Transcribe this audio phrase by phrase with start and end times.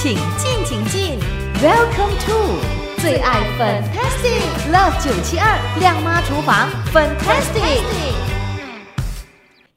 [0.00, 1.18] 请进，请进
[1.60, 2.60] ，Welcome to
[3.02, 7.82] 最爱 Fantastic Love 九七二亮妈厨房 Fantastic。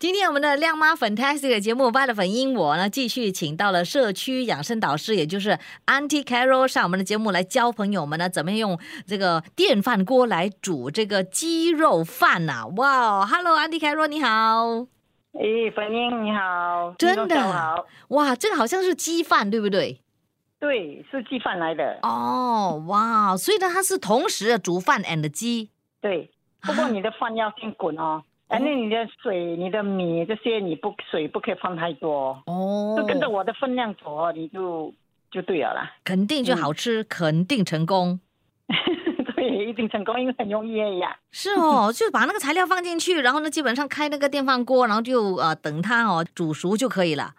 [0.00, 14.88] 今天我们的亮妈 Fantastic 的节目《歪了粉英我》呢，继续请到了社区养生导师，也就是 Auntie Carol 上我们的节目来教朋友们呢，怎么样用这个电饭锅来煮这个鸡肉饭呐、哇，Hello Auntie Carol 你好。
[15.34, 20.00] 哎，粉英你好，真的好，哇，这个好像是鸡饭，对不对？
[20.60, 25.70] 对，是鸡饭来的，哦，哇，所以呢，它是同时煮饭 and 鸡。
[26.00, 26.30] 对。
[26.60, 34.92] 不过你的饭要先滚哦，反正你的水、你的米这些，你不水不可以放太多，哦，就跟着我的分量走哦，你就
[35.30, 35.94] 就对了啦。
[36.02, 38.18] 肯定就好吃，肯定成功。
[39.36, 41.16] 对，一定成功，因为很容易而已呀。
[41.30, 47.32] 是哦，就把那个材料放进去，然后呢，基本上开那个电饭锅，然后就呃等它哦煮熟就可以了。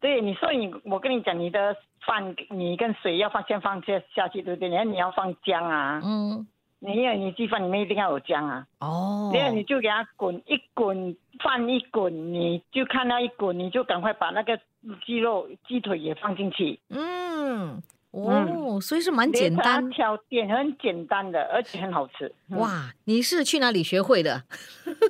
[0.00, 4.68] 对，你说你，我跟你讲，你的饭米跟水要放先放下下去，对不对？
[4.68, 6.46] 然后你要放姜啊，嗯，
[6.78, 8.66] 你因为你鸡饭里面一定要有姜啊。
[8.78, 14.58] 哦，然后你就给它滚，一滚饭一滚，你就看到一滚，你就赶快把那个
[15.04, 16.78] 鸡肉、鸡腿也放进去。
[16.88, 19.90] 嗯，哦，所以是蛮简单它。
[19.90, 22.32] 挑点很简单的，而且很好吃。
[22.48, 24.42] 嗯，哇，你是去哪里学会的？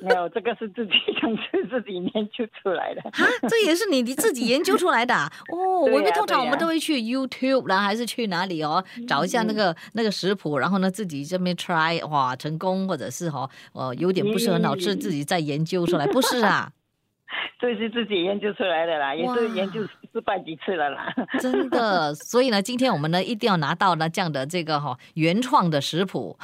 [0.03, 3.03] 没有这个是自己 想吃自己研究出来的。
[3.13, 5.81] 哈，这也是你你自己研究出来的啊、 哦。
[5.81, 16.71] 我以为通常我们都会去 YouTube 啦，还是去哪里哦，找一下那个、那个食谱，然后呢自己这边 try，哇，成功或者是哈、哦，呃，有点不是很好吃，嗯自己再研究出来，不是啊，
[17.61, 19.81] 这是自己研究出来的啦，也是研究
[20.13, 21.15] 失败几次了啦。
[21.39, 22.15] 真的。
[22.31, 26.37] 所以呢，今天我们呢一定要拿到呢这样的这个哈、原创的食谱。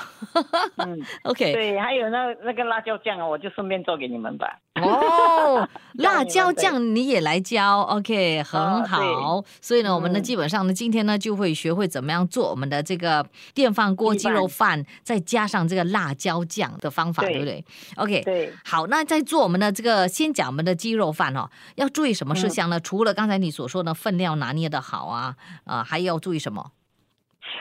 [0.76, 4.58] 嗯， OK，对，还有那那个辣椒酱啊，我就顺便做给你们吧。
[4.80, 9.44] 哦， 辣椒酱你也来教，OK，很哦好。
[9.60, 17.64] 所以呢，我们呢嗯基本上呢，今天呢就会学会怎么样做我们的这个电饭锅鸡肉饭，再加上这个辣椒酱的方法，对对不对
[17.96, 22.78] ？OK，对，好，那在做我们的这个，先讲我们的鸡肉饭哦，要注意什么事项呢？
[22.80, 25.34] 除了刚才你所说的分量拿捏的好啊，
[25.64, 26.72] 啊、还要注意什么？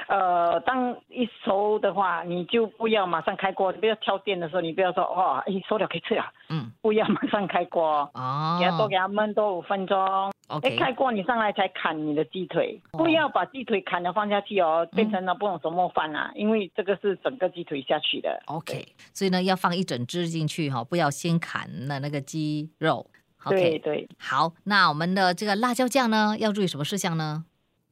[0.08, 8.58] 呃，当一熟的话，你就不要马上开锅，你不要挑电的时候，你不要说哇，一熟了可以吃了，嗯，不要马上开锅，哦。
[8.60, 9.98] 给它多给它焖多五分钟。
[10.48, 12.98] 哎，，OK，开锅你上来才砍你的鸡腿，哦。
[13.00, 18.44] 不要把鸡腿砍了放下去哦，变成了不懂什么饭啊，因为这个是整个鸡腿下去的。
[18.46, 23.08] OK，所以呢要放一整只进去哈、不要先砍了那个鸡肉。
[23.52, 27.46] 对对，好，那我们的这个辣椒酱呢，要注意什么事项呢？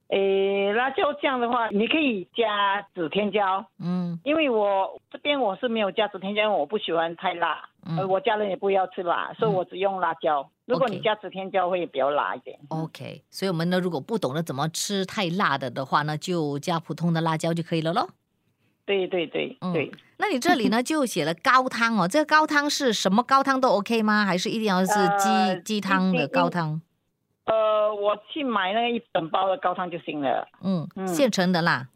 [0.10, 10.48] 诶，辣椒酱的话，你可以加紫天椒，嗯因为我这边我是没有加紫天椒，因为我不喜欢太辣，嗯呃，我家人也不要吃辣，所以我只用辣椒。
[10.66, 12.60] 如果你加紫天椒会比较辣一点。
[12.70, 18.10] ，OK，所以我们呢，如果不懂得怎么吃太辣的的话呢，就加普通的辣椒就可以了咯。
[18.86, 24.26] 对对对嗯对，那你这里呢就写了高汤哦，这个高汤是什么高汤都 OK 吗？
[24.26, 26.82] 还是一定要是鸡、呃鸡汤的高汤？
[27.46, 30.48] 呃，我去买那个一整包的高汤就行了。
[30.62, 31.88] 嗯，嗯现成的啦。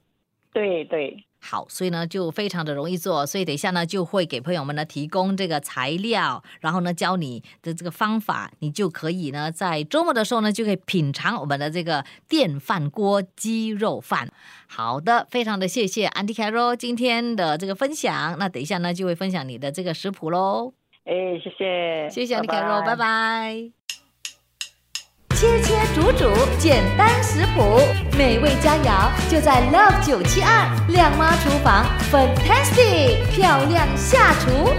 [0.54, 14.32] 对对，好，所以呢就非常的容易做，所以等一下呢就会给朋友们呢提供这个材料，然后呢教你的这个方法，你就可以呢在周末的时候呢就可以品尝我们的这个电饭锅鸡肉饭。
[14.68, 20.74] 好的，非常的谢谢安迪凯罗今天的这个分享，那等一下呢就会分享你的这个食谱喽，
[21.06, 23.77] 哎，谢谢，谢谢安迪凯罗，拜拜。
[25.40, 27.80] 切切煮煮，简单食谱，
[28.18, 34.74] 美味佳肴就在 Love 九七二靓妈厨房，Fantastic 漂亮下厨。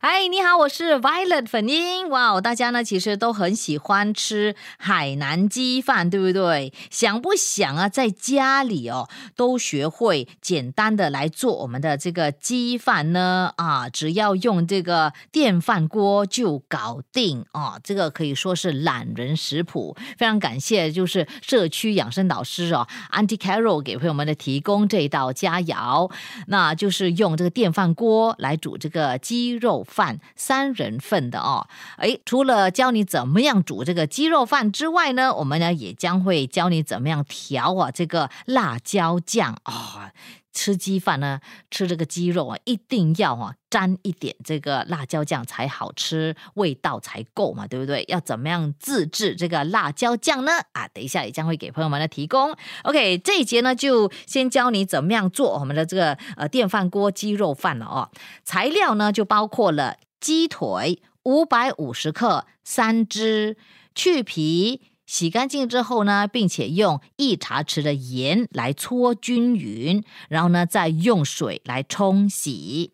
[0.00, 2.08] 嗨，你好，我是 Violet 粉英。
[2.08, 6.72] 哇哦，大家呢其实都很喜欢吃海南鸡饭，对不对？
[6.88, 13.52] 想不想啊，在家里哦都学会简单的来做我们的这个鸡饭呢？
[13.56, 17.80] 啊，只要用这个电饭锅就搞定啊！
[17.82, 19.96] 这个可以说是懒人食谱。
[20.16, 26.08] 非常感谢，就是社区养生导师哦，Anti Carol 给朋友们的提供这一道佳肴。
[26.46, 31.66] 那就是用这个电饭锅来煮这个鸡肉饭，三人份的哦。
[31.96, 40.12] 哎，除了教你怎么样煮这个鸡肉饭之外呢，我们呢也将会教你怎么样调啊这个辣椒酱啊、
[40.58, 41.40] 吃鸡饭呢，
[41.70, 48.04] 吃这个鸡肉啊，一定要啊沾一点这个辣椒酱才好吃，味道才够嘛，对不对？
[48.08, 50.50] 要怎么样自制这个辣椒酱呢？
[50.72, 52.56] 啊，等一下也将会给朋友们来提供。
[52.82, 58.10] OK，这一节呢就先教你怎么样做我们的这个呃电饭锅鸡肉饭了哦。
[58.42, 63.56] 材料呢就包括了鸡腿五百五十克三只，
[63.94, 64.82] 去皮。
[65.08, 72.92] 洗干净之后呢，并且用一茶匙的盐来搓均匀，然后呢，再用水来冲洗。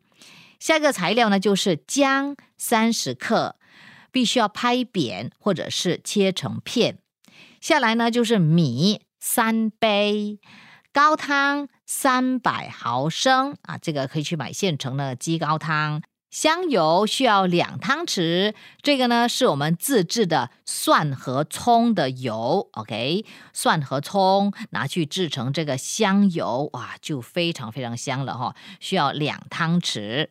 [0.61, 3.57] 下一个材料呢，就是姜三十克，
[4.13, 6.99] 必须要拍扁或者是切成片。
[7.61, 10.39] 下来呢，就是米三杯，
[10.93, 16.01] 高汤三百毫升啊，这个可以去买现成的鸡高汤。
[16.35, 30.31] 香油需要两汤匙，这个呢是我们自制的蒜和葱的油，OK，蒜和葱拿去制成这个香油，哇，就非常非常香了哈，需要两汤匙。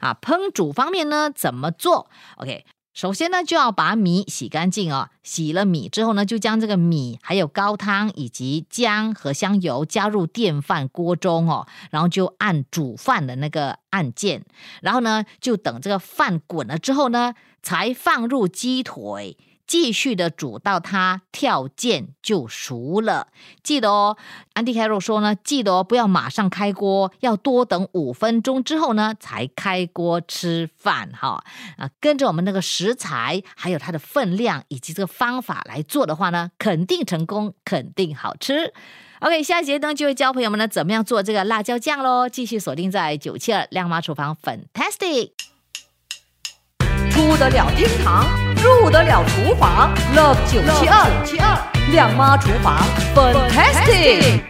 [0.00, 2.66] 啊，烹煮方面呢怎么做？OK。
[2.98, 5.08] 首先呢，就要把米洗干净哦。
[5.22, 14.44] 洗了米之后呢，就将这个米、还有高汤以及姜和香油加入电饭锅中哦，然后就按煮饭的那个按键，
[14.82, 19.36] 然后呢，就等这个饭滚了之后呢，才放入鸡腿。
[19.68, 23.28] 继续的煮到它跳键就熟了，
[23.62, 24.16] 记得哦。
[24.54, 31.44] 安迪凯罗说呢，记得哦，不要马上开锅，要多等五分钟之后呢才开锅吃饭哈。
[31.76, 38.72] 啊，跟着我们那个食材，还有它的分量以及这个方法来做的话呢，肯定成功，肯定好吃。
[39.20, 42.28] OK，下一节呢就会教朋友们呢怎么样做这个辣椒酱喽。
[42.28, 45.32] 继续锁定在九七二亮妈厨房，Fantastic。
[47.10, 48.24] 出得了厅堂，
[48.60, 51.56] 入得了厨房，Love 九七二七二
[51.92, 52.76] 亮妈厨房
[53.14, 54.42] ，Fantastic。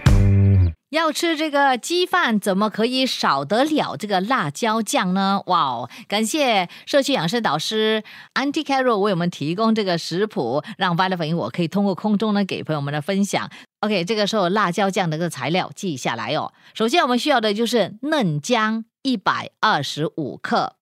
[0.89, 5.43] 要吃这个鸡饭，怎么可以少得了这个辣椒酱呢？
[5.47, 5.91] 哇哦！
[6.09, 8.03] 感谢社区养生导师
[8.33, 13.51] Auntie Carol 为我们提供这个食谱，让 v i l e t 我可以通过空中呢给朋友们的分享。
[13.81, 16.55] OK，这个时候辣椒酱的个材料记下来哦。
[16.73, 20.77] 首先我们需要的就是嫩姜一百二十五克，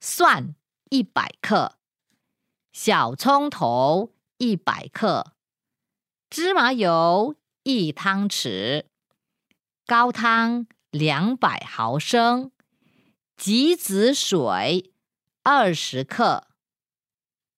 [0.00, 0.54] 蒜。
[0.90, 1.72] 一百克
[2.72, 5.32] 小葱头，一百克
[6.30, 8.84] 芝麻油，一汤匙
[9.86, 12.52] 高汤两百毫升
[13.36, 14.92] 橘子水
[15.42, 16.48] 二十克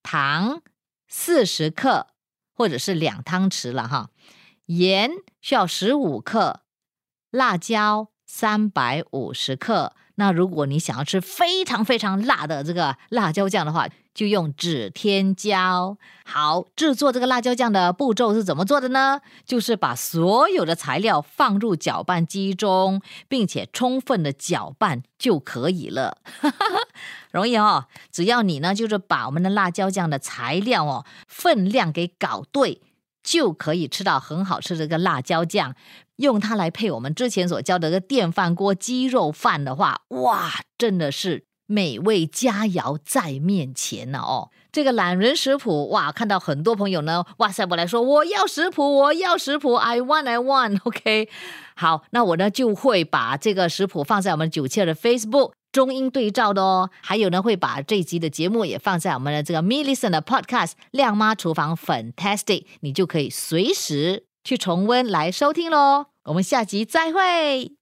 [0.02, 0.62] 糖
[1.08, 2.08] 四十克，
[2.54, 4.10] 或者是两汤匙了哈。
[4.66, 5.10] 盐
[5.40, 6.62] 需要十五克，
[7.30, 9.94] 辣椒三百五十克。
[10.14, 15.96] 那如果你想要吃非常非常辣的这个辣椒酱的话，就用指天椒。
[16.24, 19.20] 好，制作这个辣椒酱的步骤是怎么做的呢？
[19.44, 26.18] 就是把所有的材料放入搅拌机中，并且充分的搅拌就可以了。
[27.32, 32.80] 容易哦，只要你呢，就是把我们的辣椒酱的材料哦分量给搞对，
[33.22, 35.74] 就可以吃到很好吃的这个辣椒酱。
[36.16, 44.50] 用它来配我们之前所教的个电饭锅鸡肉饭的话，哇，真的是美味佳肴在面前呢哦！
[44.72, 51.28] 这个懒人食谱，哇，看到很多朋友呢，哇塞，我来说我要食谱，我要食谱，I want, I want，OK。
[51.76, 66.06] 好，那我呢就会把这个食谱放在我们九七二的 Facebook 中英对照的哦，还有呢会把这集的节目也放在我们的这个 m i l l i c e n 的 Podcast 亮妈厨房 Fantastic，你就可以随时去重温来收听喽。
[66.25, 67.79] 我们下集再会。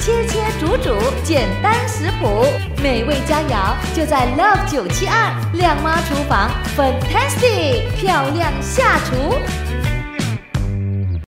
[0.00, 2.46] 切切煮煮，简单食谱，
[2.82, 9.34] 美味佳肴就在 Love 九七二靓妈厨房，Fantastic 漂亮下厨。